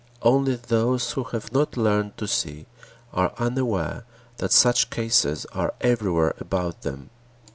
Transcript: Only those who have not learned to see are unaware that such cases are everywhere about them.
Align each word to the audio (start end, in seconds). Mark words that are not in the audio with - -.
Only 0.23 0.55
those 0.55 1.11
who 1.11 1.25
have 1.25 1.53
not 1.53 1.77
learned 1.77 2.17
to 2.17 2.27
see 2.27 2.65
are 3.13 3.35
unaware 3.37 4.03
that 4.37 4.51
such 4.51 4.89
cases 4.89 5.45
are 5.53 5.75
everywhere 5.79 6.33
about 6.39 6.81
them. 6.81 7.11